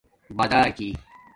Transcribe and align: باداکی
باداکی 0.37 0.89